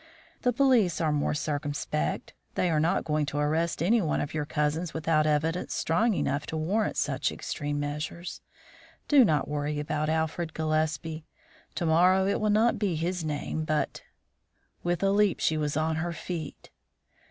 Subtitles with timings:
[0.41, 4.47] The police are more circumspect; they are not going to arrest any one of your
[4.47, 8.41] cousins without evidence strong enough to warrant such extreme measures.
[9.07, 11.27] Do not worry about Alfred Gillespie;
[11.75, 14.01] to morrow it will not be his name, but"
[14.83, 16.71] With a leap she was on her feet.